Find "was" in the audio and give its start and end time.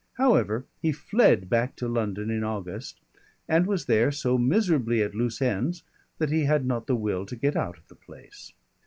3.67-3.85